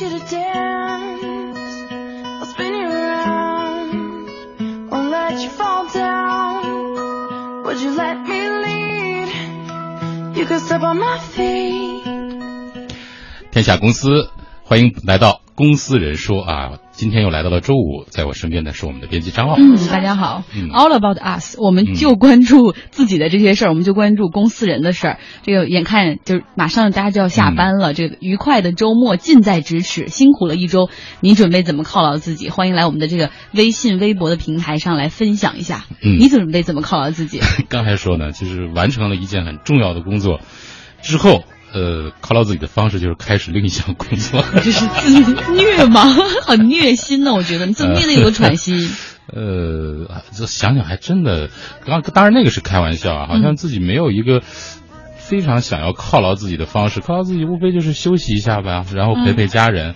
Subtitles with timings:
[0.00, 1.58] you to dance.
[2.40, 4.28] I'll spin you around.
[4.90, 7.64] Won't let you fall down.
[7.64, 9.28] Would you let me lead?
[10.36, 12.00] You could step on my feet.
[13.50, 14.30] 天下公司，
[14.64, 16.78] 欢迎来到公司人说啊！
[17.00, 19.56] 今天又来到了周五，在我身边的是我们的编辑张傲。
[19.56, 25.18] 嗯，大家好、嗯 a l l about us，我们就关注自己的这些事儿，我们就关注公司人的事儿。
[25.42, 32.50] 这个眼看就是马上大家就要下班了，这个愉快的周末近在咫尺，辛苦了一周，你准备怎么犒劳自己？
[32.50, 37.40] 欢迎来我们的这个微信、微博的平台上来分享一下，嗯你准备怎么犒劳自己？
[37.70, 40.40] 刚才说呢，就是完成了一件很重要的工作
[41.00, 44.42] 之后，呃，犒劳自己的方式就是开始另一项工作。
[44.62, 46.02] 这是自虐吗？
[46.46, 48.88] 很虐心呢，我觉得你怎么虐的有个喘息。
[49.32, 51.50] 呃，这想想还真的，
[51.86, 54.40] 刚当然那个是开玩笑啊，好像自己没有一个
[55.16, 59.94] 非常想要犒劳自己的方式，犒劳自己无非就是休息一下吧，然后陪陪家人。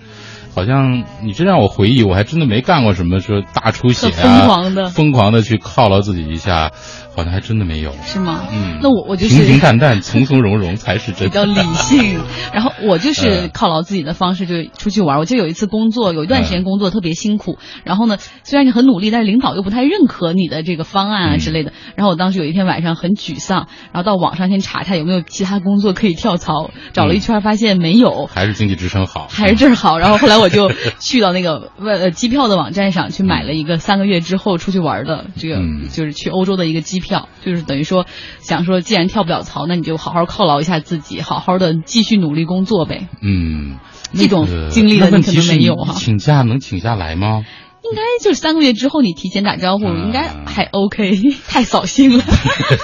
[0.55, 6.71] 好像你真让我回忆，我还真的没干过什么说大出血啊，疯狂的疯狂的去犒劳自己一下，
[7.15, 7.93] 好像还真的没有。
[8.03, 8.47] 是吗？
[8.51, 11.29] 嗯，那我我就是平平淡淡、从从容容才是真的。
[11.29, 12.19] 比较理性。
[12.53, 15.17] 然后我就是嗯犒劳自己的方式，就是出去玩。
[15.19, 21.71] 我就有一次工作，有一段时间工作特别辛苦，然后呢，虽然你很努力，但是领导又不太认可你的这个方案啊嗯之类的。
[21.95, 28.25] 然后我当时有一天晚上很沮丧，然后到网上先查查有没有其他工作可以跳槽，找了一圈发现没有。
[28.27, 38.05] 还是经济支撑好，还是这儿好，然后后来我就 去到那个呃机票的网站上去买了一个三个月之后出去玩的这个，嗯就是去欧洲的一个机票，就是等于说
[38.39, 43.07] 想说既然跳不了槽，那你就好好犒劳一下自己，好好的继续努力工作呗。
[43.21, 43.77] 嗯，
[44.13, 47.45] 这种呃经历的你可能问题是没有哈，请假能请下来吗？
[47.89, 51.11] 应该就是三个月之后你提前打招呼，嗯应该还 OK，
[51.47, 52.23] 太扫兴了。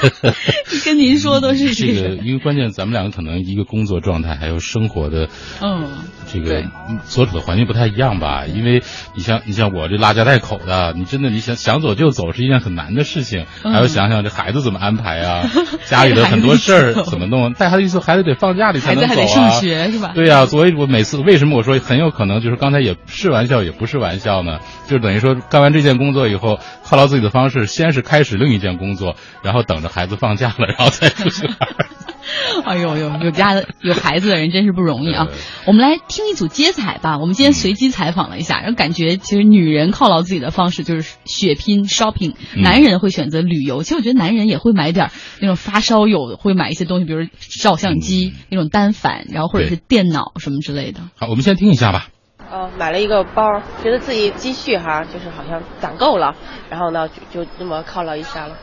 [0.85, 5.27] 跟您说都是这个，因为关键咱们两个可能一个工作状态，还有生活的
[5.61, 5.87] 嗯，
[6.31, 6.63] 这个
[7.05, 8.45] 所处的环境不太一样吧？
[8.45, 8.83] 因为
[9.15, 15.49] 你像你像我这拉家带口的，你真的你想想走就走是一件很难的事情，嗯还要想想这孩子怎么安排啊，
[15.85, 19.07] 家里的很多事儿怎么弄，带孩子意思孩子得放假里才能走啊。
[19.09, 20.11] 孩子还得上学是吧？
[20.13, 24.59] 对呀、所以我每次为什么我说很有可能就是刚才也是玩笑，也不是玩笑呢？
[24.91, 31.85] 就等于说干完这件工作以后，犒劳自己的方式，先是开始另一件工作，然后等着孩子放假了，然后再出去玩儿。
[32.65, 35.33] 哎呦呦，有家的有孩子的人真是不容易啊对！
[35.65, 37.17] 我们来听一组接彩吧。
[37.17, 43.81] 我们今天随机采访了一下，然后感觉其实女人犒劳自己的方式就是血拼 shopping，嗯男人会选择旅游。
[43.81, 47.25] 其实我觉得男人也会买点儿那种发烧友会买一些东西，比如
[47.59, 51.01] 照相机、那种单反，然后或者是电脑什么之类的。
[51.15, 52.07] 好，我们先听一下吧。
[52.51, 56.35] 呃，买了一个包，觉得自己积蓄哈，就是好像攒够了，
[56.69, 58.57] 然后呢，就就这么犒劳一下了。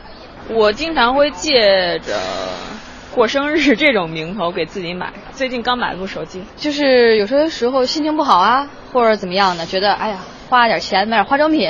[0.49, 2.19] 我经常会借着
[3.15, 5.11] 过生日这种名头给自己买。
[5.31, 10.19] 最近刚买了部手机，就是有些时候心情不好啊，或者怎么样的，觉得哎呀，
[10.49, 11.67] 花点钱买点化妆品，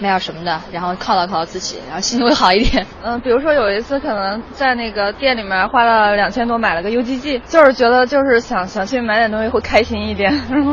[0.00, 2.86] 买点什么的，然后犒劳犒劳自己，然后心情会好一点。
[3.02, 10.32] 嗯，比如说有一次可能在那个店里面花了两千多买了个 UGG，就是觉得就是想想去买点东西会开心一点。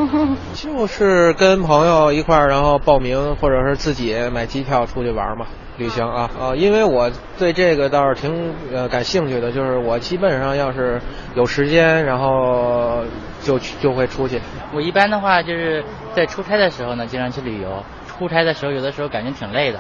[0.53, 5.45] 就是跟朋友一块儿，然后报名，或者是自己买机票出去玩嘛，
[5.77, 6.55] 旅行啊啊！
[6.55, 11.01] 因为我对这个倒是挺呃感兴趣的，就是我基本上要是
[11.35, 13.03] 有时间，然后
[13.43, 14.39] 就去就会出去。
[14.73, 15.83] 我一般的话就是
[16.15, 17.83] 在出差的时候呢，经常去旅游。
[18.17, 19.79] 出差的时候，有的时候感觉挺累的，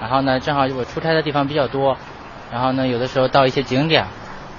[0.00, 1.96] 然后呢，正好我出差的地方比较多，
[2.52, 4.04] 然后呢，有的时候到一些景点，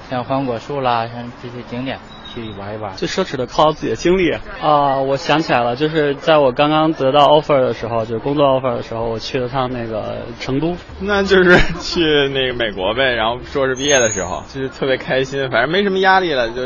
[0.09, 1.99] 像黄果树啦，像这些景点
[2.33, 2.93] 去玩一玩。
[2.95, 4.31] 最奢侈的犒劳自己的经历
[4.61, 10.75] 啊、我想起来了，就是在我刚刚得到 offer 的时候，就是工作 offer 的时候，我去了趟那个成都。
[10.99, 16.61] 那就是去那个美国呗，然后硕士毕业的时候， 就是特别开心，反正没什么压力了，就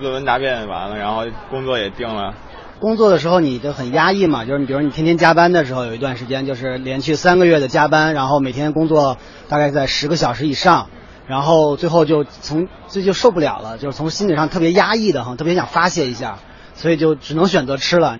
[0.00, 2.34] 论文答辩完了，然后工作也定了。
[2.82, 10.90] 工作的时候你就很压抑嘛，就是你比如你天天加班的时候，有一段时间就是连续三个月的加班，然后每天工作大概在十个小时以上，
[11.28, 16.40] 然后最后就从这就受不了了，就是从心理上特别压抑的哈，特别想发泄一下，
[16.74, 18.18] 所以就只能选择吃了。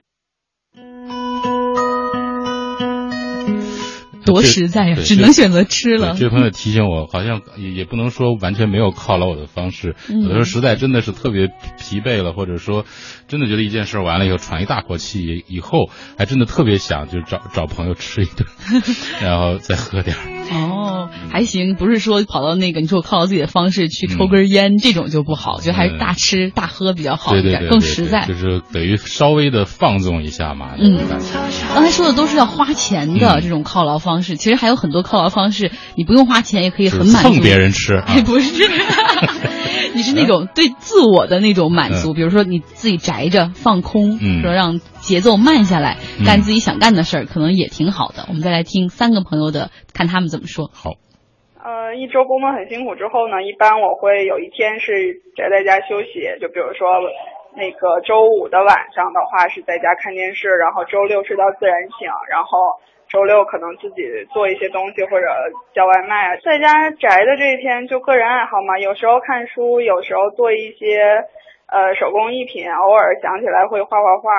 [4.24, 6.14] 多实在呀，对只能选择吃了。
[6.18, 11.48] 这位朋友提醒我，好像也也不能说完全没有犒劳我的方式，嗯有的时候实在真的是特别
[11.78, 12.84] 疲惫了，或者说
[13.28, 18.46] 真的觉得一件事完了以后喘一大口气以后，还真的特别想就找找朋友吃一顿，
[19.22, 20.41] 然后再喝点儿。
[20.50, 28.26] 哦，还行，不是说跑到那个你说我靠劳自己的方式去抽根烟、这种就不好，就还是大吃大喝比较好一点，对对对，对更实在。
[28.26, 30.70] 就是等于稍微的放纵一下嘛。
[30.78, 30.98] 嗯
[31.74, 37.30] 刚才说的都是要花钱的这种犒劳方式，其实还有很多犒劳方式，你不用花钱也可以很满足。
[37.34, 38.52] 蹭别人吃， 哎，不是，
[39.94, 48.24] 你是那种对自我的那种满足，比如说你自己宅着放空，说让节奏慢下来，干自己想干的事儿，可能也挺好的。
[48.28, 50.70] 我们再来听三个朋友的，看他们怎么说。
[50.72, 50.92] 好。
[51.62, 56.86] 呃，一周工作很辛苦之后呢，一般我会有一天是宅在家休息，就比如说。
[57.52, 62.56] 那个周五的晚上的话是在家看电视，然后周六睡到自然醒，然后
[63.12, 65.26] 周六可能自己做一些东西或者
[65.74, 66.40] 叫外卖。
[66.42, 71.22] 在家宅的这一天就个人爱好嘛，有时候看书，有时候做一些
[71.66, 74.30] 呃手工艺品，偶尔想起来会画画画。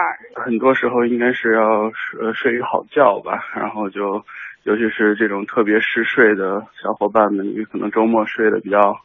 [0.44, 4.24] 很多时候应该是要睡睡一个好觉吧，然后就
[4.64, 8.98] 尤其是这种特别嗜睡的小伙伴们，你可能周末睡得比较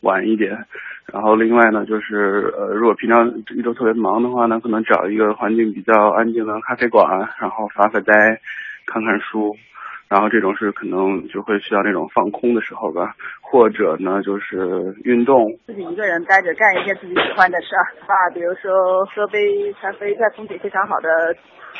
[0.00, 0.66] 晚一点。
[1.12, 8.40] 然后另外呢，就是呃，如果平常一周特别忙的话呢，可能找一个环境比较安静的咖啡馆，然后发发呆，
[8.86, 9.56] 看看书，
[10.08, 15.56] 然后这种是可能就会需要那种放空的时候吧，或者呢就是运动。
[15.66, 21.08] 自己一个人待着干一些自己喜欢的事儿啊，比如说喝杯咖啡，在风景非常好的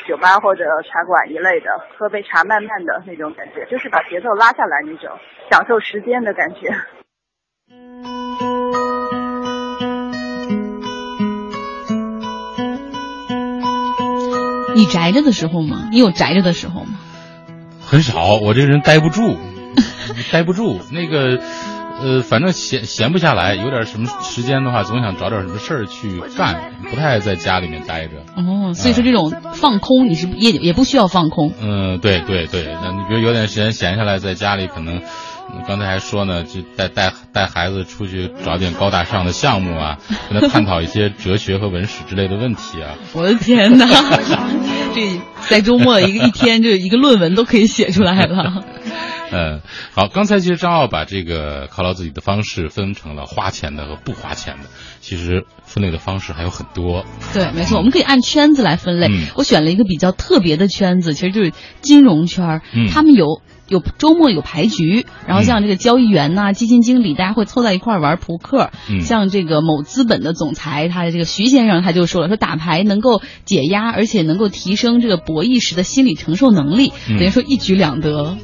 [0.07, 5.11] 酒吧或者茶馆一类的，喝杯茶慢慢的那种感觉，就是把节奏拉下来那种，
[5.51, 6.69] 享受时间的感觉。
[14.75, 15.87] 你宅着的时候吗？
[15.91, 16.99] 你有宅着的时候吗？
[17.85, 19.37] 很少，我这个人待不住，
[20.31, 20.79] 待不住。
[20.91, 21.39] 那个，
[22.01, 28.17] 呃，反正闲闲不下来，有点什么时间的话，总想找点什么事儿去干，不太在家里面待着。
[28.35, 31.53] 哦，所以说这种放空，你是也也不需要放空。
[31.61, 35.01] 嗯，对对对，那你比如有点时间闲下来，在家里可能。
[35.67, 39.97] 刚才还说呢，就带带带孩子出去找点高大上的项目啊，
[40.29, 42.95] 跟他探讨一些哲学和文史之类的问题啊。
[43.13, 43.85] 我的天哪，
[44.93, 45.19] 这
[45.49, 48.63] 在周末一个一天就一个论文都可以写出来了。
[49.35, 49.61] 嗯，
[49.93, 54.69] 好，刚才其实张奥把这个犒劳自己的方式分成了花钱的和不花钱的，
[55.01, 57.05] 其实分类的方式还有很多。
[57.33, 59.09] 对，没错，我们可以按圈子来分类。
[59.35, 61.51] 我选了一个比较特别的圈子，其实就是
[61.81, 63.41] 金融圈他们有。
[63.69, 68.69] 有周末有牌局，然后像这个交易员呐、基金经理，大家会凑在一块玩扑克。
[68.99, 78.37] 像这个某资本的总裁，他的这个徐先生他就说了，说打牌能够解压，而且能够提升这个博弈时的心理承受能力，等于说一举两得。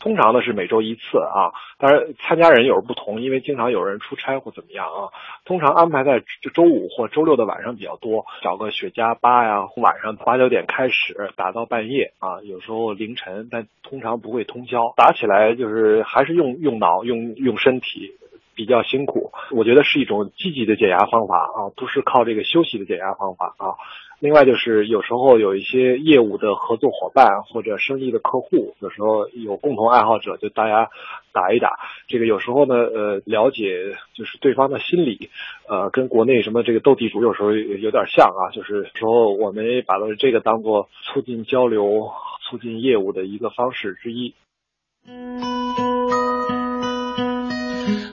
[0.00, 5.10] 通常呢是每周一次啊，当然参加人有时不同，因为经常有人出差或怎么样啊。
[5.44, 6.22] 通常安排在
[6.54, 14.94] 周五或周六的晚上比较多，找个雪茄吧呀，晚上八九点开始打到半夜啊，有时候凌晨，但通常不会通宵。
[14.96, 18.12] 打起来就是还是用用脑用用身体，
[18.54, 19.32] 比较辛苦。
[19.50, 23.74] 我觉得是一种积极的解压方法啊，不是靠这个休息的解压方法啊。
[24.20, 30.90] 另外就是有时候有一些业务的合作伙伴或者生意的客户，有时候有共同爱好者，就大家
[31.32, 31.70] 打一打。
[32.08, 35.30] 这个有时候呢，呃，了解就是对方的心理，
[35.68, 38.50] 呃，跟国内什么这个斗地主有时候有点像啊。
[38.52, 42.10] 就是说我们把这个当做促进交流、
[42.50, 44.34] 促进业务的一个方式之一。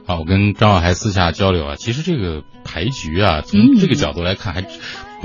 [0.05, 4.61] 好，我跟张小海私下交流啊，其实这个牌局啊，从这个角度来看还。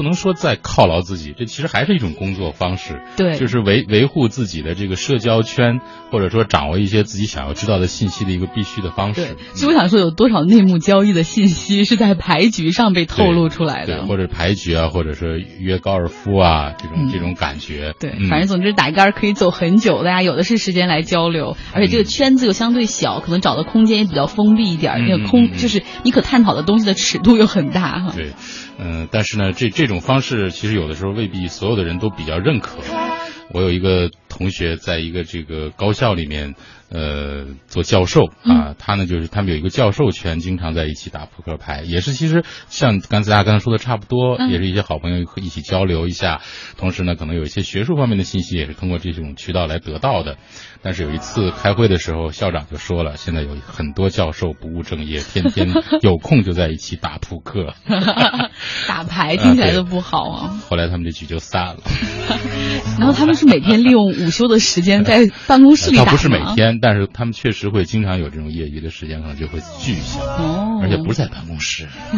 [0.00, 3.02] 不能说在犒劳自己，这其实还是一种工作方式。
[3.18, 5.78] 对，就是维维护自己的这个社交圈，
[6.10, 9.26] 或者说掌握一些自己想要知道的信息的一个必须的方式。
[9.26, 13.98] 对，其实我想说，有多少内幕交易的信息是在牌局上被透露出来的？
[13.98, 17.94] 对，或者牌局啊，或者说约高尔夫啊，这种这种感觉。
[18.00, 28.12] 对，反正总之打杆可以走很久，大家有的是时间来交流，而且这个圈子又相对小，可能找的空间也比较封闭一点，那个空就是你可探讨的东西的尺度又很大哈。
[28.16, 28.30] 对。
[28.82, 32.78] 嗯，但是呢，这这种方式其实有的时候未必所有的人都比较认可。
[33.52, 36.54] 我有一个同学在一个这个高校里面。
[36.92, 46.40] 呃，做教授啊，他呢就是他们有一个教授圈，经常在一起打扑克牌，也是其实像刚才大家刚才说的差不多，也是一些好朋友一起交流一下，
[46.76, 50.36] 同时呢，可能有一些学术方面的信息也是通过这种渠道来得到的。
[50.82, 55.68] 但是有一次开会的时候，校长就说了，现在有很多教授不务正业，天天
[56.02, 57.72] 有空就在一起打扑克，
[58.88, 60.58] 打牌听起来都不好啊。
[60.68, 61.76] 后来他们这局就散了。
[62.98, 66.78] 然后他们是每天利用午休的时间在办公室里打不是每天。
[66.80, 71.88] 但是他们确实会经常有这种业余的时间，可能就会聚一下，哦而且不是在办公室。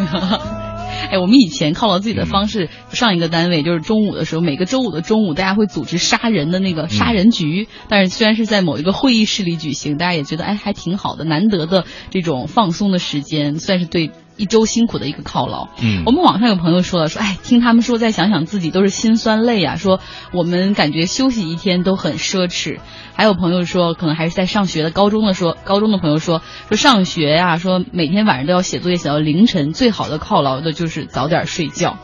[1.10, 7.68] 哎，我们以前犒劳自己的方式，上一个单位就是中午的时候，每个周五的中午，大家会组织杀人的那个杀人局。
[7.88, 14.10] 但是虽然是在某一个会议室里举行，大家也觉得哎还挺好的，难得的这种放松的时间，算是对。
[14.42, 15.68] 一周辛苦的一个犒劳。
[15.80, 20.00] 嗯我们网上有朋友说了，说哎，听他们说，再想想自己都是心酸泪啊，说
[20.32, 22.80] 我们感觉休息一天都很奢侈。
[23.14, 31.98] 还有朋友说，可能还是在上学的高中的说，高中的朋友说说上学呀、说每天晚上都要写作业写到凌晨，最好的犒劳的就是早点睡觉。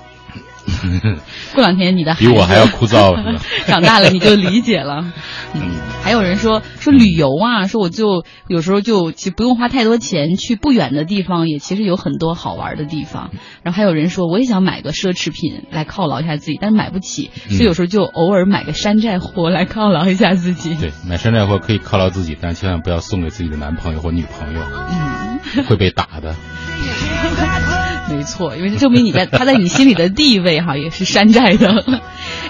[1.54, 3.16] 过两天你的孩子比我还要枯燥
[3.66, 5.12] 长大了你就理解了。
[5.54, 5.62] 嗯，
[6.02, 13.30] 还有人说说旅游啊，说我就有时候就其实不用花太多钱去不远的地方，也其实有很多好玩的地方。
[13.62, 20.74] 然后还有人说我也想买个奢侈品来犒劳一下自己，但是买不起，所以有时候就偶尔买个山寨货来犒劳一下自己。
[20.74, 24.60] 对，买山寨货可以犒劳自己，但千万不要送给自己的男朋友或女朋友，
[25.56, 26.34] 嗯，会被打的。
[28.08, 31.84] 没错，因为这证明你在他在你心里的地位哈也是山寨的。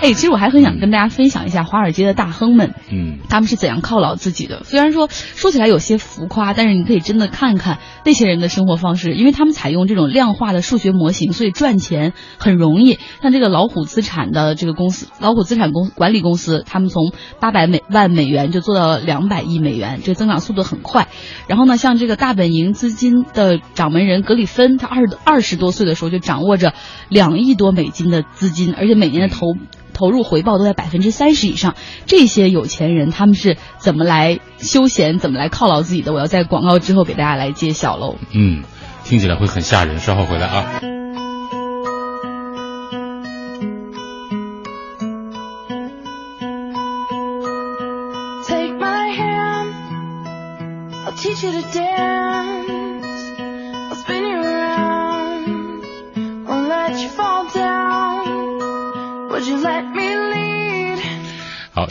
[0.00, 4.62] 哎，其实我还很想跟大家分享一下华尔街的大亨们，嗯，他们是怎样犒劳自己的。
[4.64, 12.98] 虽然说说起来有些浮夸，但是你可以真的看看那些人的生活方式，因为他们采用这种量化的数学模型，所以赚钱很容易。
[13.20, 21.08] 像这个老虎资产的这个公司，老虎资产公管理公司，他们从八百美万美元就做到了两百亿美元，这个增长速度很快。
[21.48, 26.72] 然后呢，像这个大本营资金的掌门人格里芬，他二二十多岁的时候就掌握着
[27.08, 29.46] 两亿多美金的资金，而且每年的投
[29.98, 31.74] 投入回报都在百分之三十以上。
[32.06, 36.12] 这些有钱人他们是怎么来休闲，怎么来犒劳自己的？
[36.12, 38.16] 我要在广告之后给大家来揭晓喽。
[38.32, 38.62] 嗯，
[39.02, 40.80] 听起来会很吓人，稍后回来啊。
[48.46, 49.72] Take my hand,
[51.06, 52.27] I'll teach you to dance.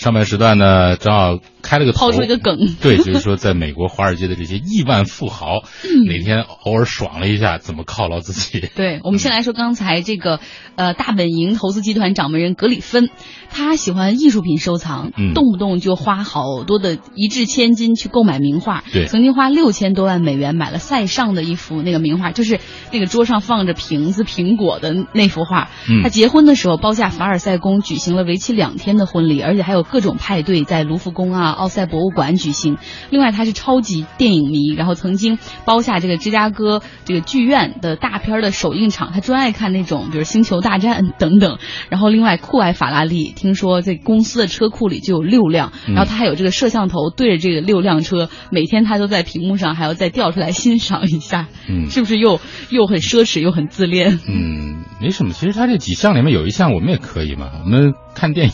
[0.07, 1.37] 上半时段呢，正好
[1.67, 8.61] 开了个头抛出一个梗对，就是说在美国华尔街的这些亿万富豪，嗯哪天偶尔爽了一下，怎么犒劳自己？
[8.73, 10.39] 对，我们先来说刚才这个
[10.75, 13.09] 呃大本营投资集团掌门人格里芬，
[13.49, 18.85] 他喜欢艺术品收藏，嗯动不动就花好多的一掷千金去购买名画。
[18.93, 22.61] 对曾经花六千多万美元买了塞尚的一幅那个名画，就是
[22.93, 25.69] 那个桌上放着瓶子苹果的那幅画。
[25.89, 32.77] 嗯他结婚的时候包下凡尔赛宫举行了为期两天的婚礼，而且还有各种派对在卢浮宫啊、奥赛博物馆举行。
[33.09, 41.57] 另外，他是超级电影迷，然后曾经包下这个芝加哥这个剧院的大片的首映场，他专爱看那种比如《星球大战》等等。
[41.89, 54.19] 然后另外酷爱法拉利，听说这公司的车库里就有六辆，嗯然后他还有这个摄像头对着这个六辆车，每天他都在屏幕上还要再调出来欣赏一下，嗯是不是又又很奢侈又很自恋？
[54.27, 55.33] 嗯，没什么。
[55.33, 58.53] 其实他这几项里面有一项我们也可以嘛，我们看电影。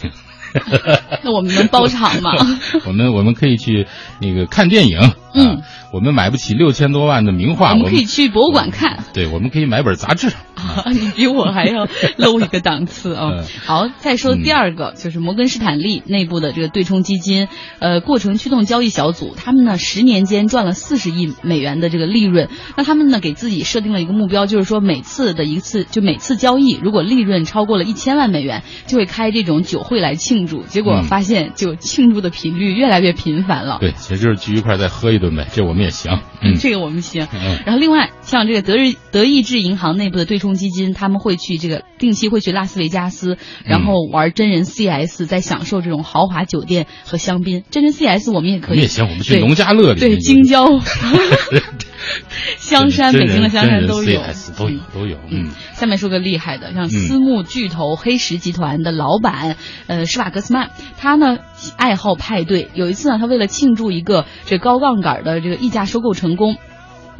[1.23, 2.31] 那我们能包场吗？
[2.85, 3.87] 我们我们可以去
[4.19, 4.99] 那个看电影，
[5.33, 5.57] 嗯啊，
[5.91, 9.03] 我们买不起六千多万的名画，我们可以去博物馆看。
[9.13, 10.31] 对，我们可以买本杂志。
[10.93, 11.85] 你比我还要
[12.17, 17.47] low 一个档次啊、嗯好，再说第二个、就是摩根士坦利内部的这个对冲基金，
[17.79, 22.49] 呃，过程驱动交易小组，他们呢十年间赚了四十亿美元的这个利润。
[22.77, 30.63] 那他们呢给自己设定了一个目标，就是说每次的一次就每次交易，如果利润超过了一千万美元，就会开这种酒会来庆祝。
[30.63, 33.77] 结果嗯发现就庆祝的频率越来越频繁了。
[33.79, 36.19] 对，其实就是聚一块再喝一顿呗，这我们也行。
[36.41, 37.27] 嗯，这个我们行。
[37.33, 47.63] 嗯然后另外像这个德日德意志银行内部的对冲基金，他们会去这个定期会去拉斯维加斯，然后玩真人 CS，在享受这种豪华酒店和香槟。
[47.69, 50.79] 真人 CS 我们也可以，也行，我们去农家乐里面对京郊、
[52.57, 54.21] 香山、北京的香山都有。
[54.57, 55.49] 都有都有，嗯。
[55.73, 59.57] 下面说个厉害的，像嗯私募巨头黑石集团的老板，
[59.87, 61.37] 呃，施瓦格斯曼，他呢
[61.77, 62.69] 爱好派对。
[62.73, 66.57] 有一次呢，他为了庆祝一个这高杠杆的这个溢价收购成功。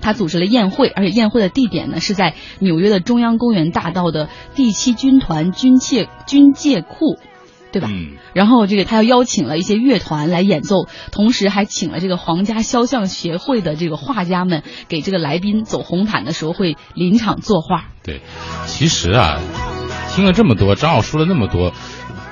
[0.01, 7.17] 他组织了宴会，而且宴会的地点呢是在纽约的中央公园大道的第七军团军械军械库，
[7.71, 7.89] 对吧？
[7.91, 17.85] 嗯然后这个他又邀请了一些乐团来演奏，同时还请了这个皇家肖像协会的这个画家们给这个来宾走红毯的时候会临场作画。
[18.01, 18.21] 对，
[18.65, 19.39] 其实啊，
[20.09, 21.73] 听了这么多，张浩说了那么多，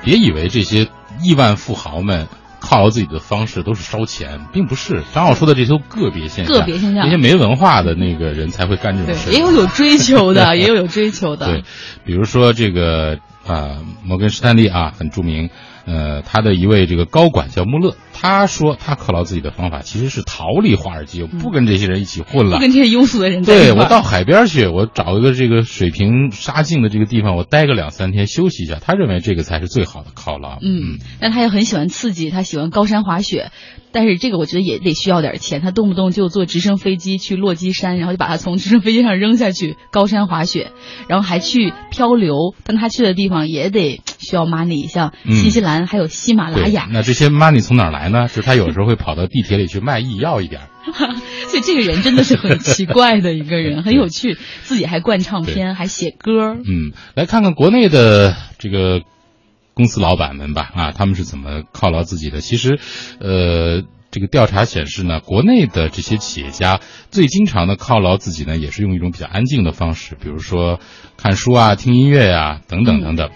[0.04, 0.88] 别以为这些
[1.22, 2.26] 亿万富豪们
[2.62, 5.02] 犒劳自己的方式都是烧钱，并不是。
[5.12, 11.46] 张浩说的这些个别现象，个别现象那些没文化的那个人才会干这种事，也有有追求的， 也有有追求的。
[11.46, 11.64] 对，
[12.04, 15.50] 比如说这个啊、摩根士丹利啊，很著名
[15.84, 28.78] 呃，他的一位这个高管叫穆勒，他说他犒劳自己的方法其实是逃离华尔街，不跟这些人一起混了，不跟这些庸俗的人对我到海边去，我找一个这个水平沙静的这个地方，我待个两三天休息一下。
[28.80, 30.58] 他认为这个才是最好的犒劳。
[30.62, 33.50] 嗯，但他也很喜欢刺激，他喜欢高山滑雪。
[33.92, 40.72] 但是这个我觉得也得需要点钱，他动不动就坐直升飞机去落基山，然后就把他从直升飞机上扔下去高山滑雪，
[41.08, 46.88] 然后还去漂流，但他去的地方也得需要 money，像新西兰还有喜马拉雅。
[46.90, 48.28] 那这些 money 从哪儿来呢？
[48.28, 50.62] 就是他有时候会跑到地铁里去卖艺要一点。
[51.46, 56.54] 所以这个人真的是很奇怪的一个人，很有趣，自己还灌唱片，还写歌。
[56.54, 59.02] 嗯，来看看国内的这个。
[59.74, 62.40] 公司老板们吧，啊，他们是怎么犒劳自己的？
[62.40, 62.78] 其实，
[63.20, 70.78] 呃，这个调查显示呢，国内的这些企业家最经常的犒劳自己呢，也是用一种比较安静的方式，比如说
[71.16, 73.30] 看书啊、听音乐呀等等等等。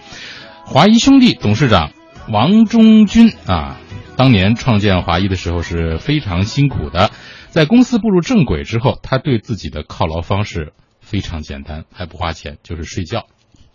[0.65, 1.91] 华谊兄弟董事长
[2.29, 3.79] 王中军啊，
[4.15, 7.09] 当年创建华谊的时候是非常辛苦的，
[7.49, 13.25] 在公司步入正轨之后，他对自己的犒劳方式非常简单，还不花钱，就是睡觉。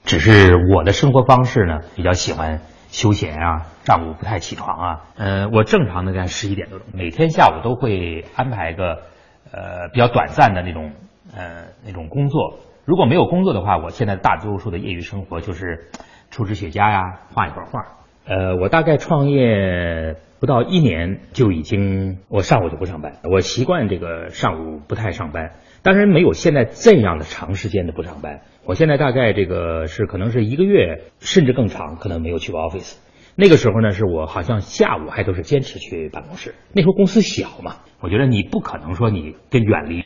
[0.05, 5.01] 只是我的生活方式呢，比较喜欢休闲啊，上午不太起床啊。
[5.17, 9.03] 呃，我正常的在十一点多钟，每天下午都会安排个
[9.53, 10.93] 呃比较短暂的那种
[11.35, 12.59] 呃那种工作。
[12.85, 15.91] 如果没有工作的话，我现在大多数的业余生活就是
[16.31, 18.02] 出支雪茄呀，画一会儿画。
[18.25, 25.53] 呃，我大概创业不到一年就已经，我上午就不上班，我习惯这个上午不太上班。
[25.83, 28.43] 当然没有现在这样的长时间的不上班。
[28.65, 32.97] 我现在大概这个是可能是一个月，甚至更长，可能没有去过 office。
[33.35, 36.55] 那个时候呢，是我好像下午还都是坚持去办公室。
[36.73, 40.05] 那时候公司小嘛，我觉得你不可能说你跟远离。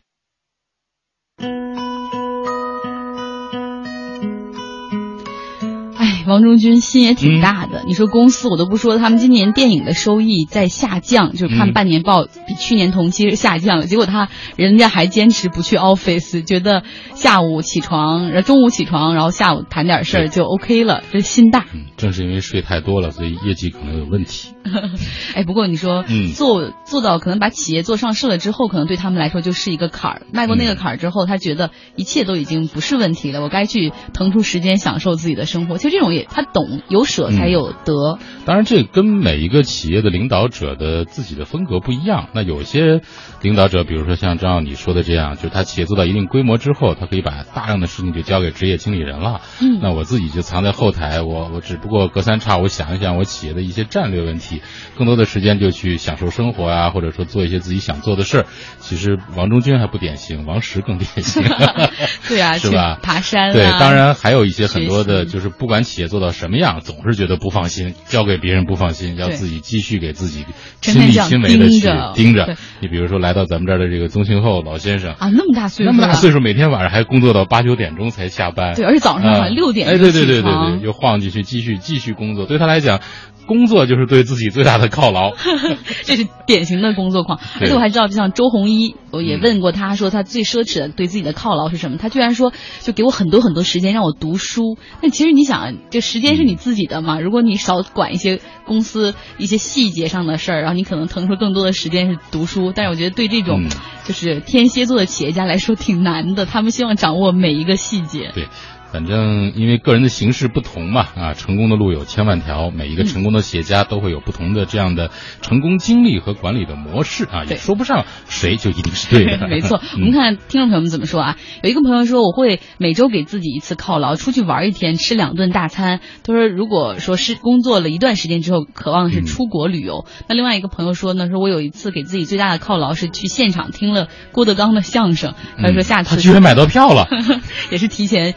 [6.27, 7.85] 王中军心也挺大的。
[7.87, 13.87] 你说公司我都不说，他们今年电影的收益在下降，就是看半年报比去年同期是下降了。
[13.87, 16.83] 结果他人家还坚持不去 office，觉得
[17.15, 21.67] 下午起床，然后中午起床，然后下午谈点事儿就 OK 了，这心大。
[21.97, 24.53] 正是因为睡太多了，所以业绩可能有问题。
[25.35, 26.05] 哎，不过你说
[26.35, 30.23] 做做到可能把企业做上市了之后，可能对他们来说就是一个坎儿。
[30.33, 35.79] 迈过那个坎儿之后，他觉得一切都已经不是问题了，我该去腾出时间享受自己的生活。
[35.79, 38.19] 其实这种也他懂，有舍才有得。
[38.45, 42.29] 当然，这跟每一个企业的领导者的自己的风格不一样。
[42.33, 43.01] 那有些
[43.43, 49.41] 领导者，比如说像张耀你说的这样，就是他企业做到一定规模之后，他可以把大量的事情就交给职业经理人了。
[49.61, 54.63] 嗯，那我自己就藏在后台，我我只不过隔三差五想一想我企业的一些战略问题。
[54.97, 58.47] 更多的时间就去享受生活啊，或者说做一些自己想做的事儿。
[58.79, 61.43] 其实王中军还不典型，王石更典型。
[62.29, 62.99] 对啊， 是吧？
[63.03, 63.53] 爬山。
[63.53, 70.45] 对，当然还有一些很多的，就是不管企业做到什么样，总是觉得不放心，交给别人不放心，要自己继续给自己
[70.81, 72.57] 亲力亲为的去盯着。
[72.81, 78.75] 你比如说来到咱们这儿的这个宗庆后老先生啊，那么大岁数，那么大岁数，每天晚上还工作到八九点钟才下班。
[78.75, 79.89] 对，而且早上好像六点。
[79.89, 82.47] 哎，对对对对对，又晃进去继续继续工作。
[82.47, 83.01] 对他来讲。
[83.47, 85.33] 工作就是对自己最大的犒劳，
[86.05, 87.39] 这是典型的工作狂。
[87.61, 91.97] 而且我还知道，就像周鸿祎，我也问过他，说他最奢侈的对自己的犒劳是什么？
[91.97, 94.77] 他居然说，就给我很多很多时间让我读书。
[95.03, 97.21] 那其实你想，这时间是你自己的嘛？
[97.21, 102.73] 如果你少管一些公司一些细节上的事儿，然后你可能腾出更多的时间是读书。
[102.75, 103.65] 但是我觉得对这种
[104.05, 108.33] 就是天蝎座的企业家来说挺难的，他们希望掌握每一个细节。
[108.35, 108.49] 对。
[108.93, 115.11] 反正因为个人的形式不同嘛，啊，成功的路有千万条，每一个成功的企业家都会有不同的这样的
[115.43, 119.47] 成功经历和管理的模式啊，也说不上谁就一定是对的。
[119.51, 121.37] 没错，我们看听众朋友们怎么说啊？
[121.63, 126.01] 有一个朋友说，我会每周给自己一次犒劳，出去玩一天，吃两顿大餐。
[126.23, 130.07] 他说，如果说是工作了一段时间之后，渴望的是出国旅游。
[130.29, 135.35] 那另外一个朋友说呢，说我有一次给自己最大的犒劳是去现场听了郭德纲的相声。
[135.61, 137.09] 他说下次他居然买到票了，
[137.71, 138.35] 也是提前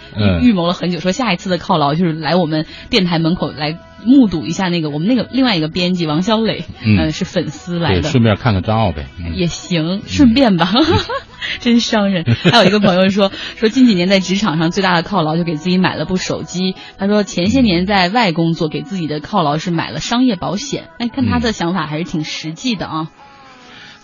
[0.49, 1.11] 预谋了很久，说。
[1.19, 10.71] 下一次的犒劳就是来我们电台门口来目睹一下那个我们那个另外一个编辑王小磊，嗯，是粉丝来的，顺便看看张奥呗，也行，顺便吧，
[11.59, 12.23] 真伤人。
[12.23, 16.75] 还有一个朋友说， 说近几年在职场上最大的犒劳就给自己买了部手机。
[16.97, 20.87] 他说前些年在外工作，给自己的犒劳是买了商业保险。
[20.99, 23.09] 哎，看他的想法还是挺实际的啊。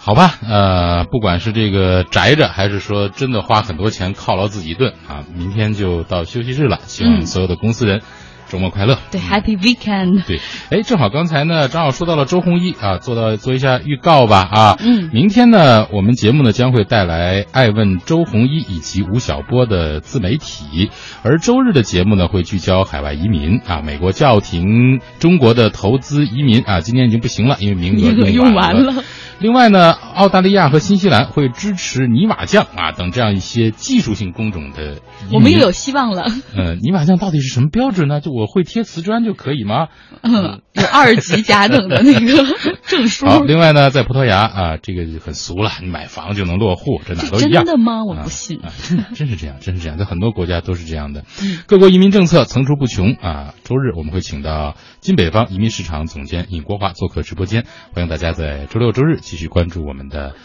[0.05, 6.77] 好吧，呃，不管是这个宅着，还是说真的花很多钱犒劳自己一顿啊，明天就到休息日了。
[6.85, 8.03] 希望所有的公司人
[8.47, 8.99] 周末快乐。
[9.09, 10.23] 对，Happy Weekend。
[10.29, 10.39] 对，
[10.69, 14.77] 哎，正好刚才呢，张好说到了周鸿祎啊，做到做一下预告吧啊。
[14.79, 15.09] 嗯。
[15.11, 20.91] 明天呢，我们节目呢将会带来《爱问周鸿祎》以及吴晓波的自媒体，
[21.23, 28.93] 而周日的节目呢会聚焦海外移民啊，美国叫停中国的投资移民啊，今天已经不行了，因为名额用完了。
[29.39, 35.01] 另外呢，澳大利亚和新西兰会支持泥瓦匠啊等这样一些技术性工种的。
[35.31, 36.25] 我们又有希望了。
[36.55, 38.21] 嗯，泥瓦匠到底是什么标准呢？
[38.21, 39.87] 就我会贴瓷砖就可以吗？
[40.21, 42.45] 嗯， 有二级甲等的那个
[42.83, 43.25] 证书。
[43.29, 47.65] 好，另外呢，在葡萄牙啊，这个很俗了，你买房就能落户，这哪都一样。
[47.65, 48.05] 真的吗？
[48.05, 48.59] 我不信。
[48.59, 48.71] 啊，
[49.13, 51.25] 真是这样，真是这样，在很多国家都是这样的。
[51.67, 53.53] 各国移民政策层出不穷啊。
[53.63, 59.19] 周日我们会请到金北方移民市场总监尹国华做客直播间，欢迎大家在周六周日。
[59.25, 60.35] 继续关注我们的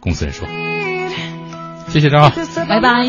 [0.00, 0.48] 公司人说，
[1.88, 2.30] 谢谢张浩，
[2.66, 3.04] 拜拜。